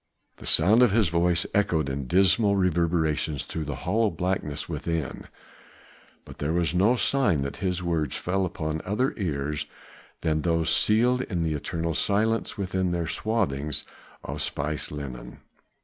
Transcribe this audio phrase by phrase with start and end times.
[0.37, 5.27] The sound of his voice echoed in dismal reverberations through the hollow blackness within,
[6.25, 9.67] but there was no sign that his words fell upon other ears
[10.21, 13.83] than those sealed to eternal silence within their swathings
[14.23, 15.39] of spiced linen.